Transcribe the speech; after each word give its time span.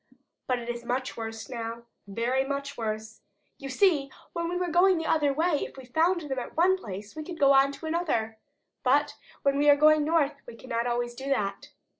But 0.47 0.57
it 0.57 0.67
is 0.67 0.83
much 0.83 1.15
worse 1.15 1.47
now, 1.47 1.83
very 2.07 2.43
much 2.43 2.75
worse. 2.75 3.21
You 3.59 3.69
see, 3.69 4.09
when 4.33 4.49
we 4.49 4.57
were 4.57 4.69
going 4.71 4.97
the 4.97 5.05
other 5.05 5.31
way, 5.31 5.63
if 5.63 5.77
we 5.77 5.85
found 5.85 6.21
them 6.21 6.39
at 6.39 6.57
one 6.57 6.75
place 6.75 7.15
we 7.15 7.23
could 7.23 7.37
go 7.39 7.53
on 7.53 7.71
to 7.73 7.85
another, 7.85 8.39
but 8.81 9.15
when 9.43 9.59
we 9.59 9.69
are 9.69 9.75
going 9.75 10.03
north 10.03 10.41
we 10.47 10.55
cannot 10.55 10.87
always 10.87 11.13
do 11.13 11.29
that. 11.29 11.69